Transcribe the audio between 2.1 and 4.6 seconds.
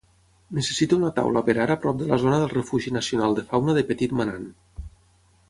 la zona del refugi nacional de fauna de Petit Manan